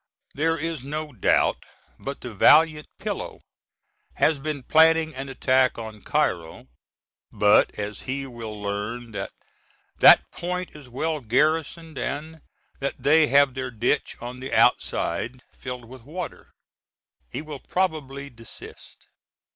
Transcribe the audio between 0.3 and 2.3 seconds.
There is no doubt but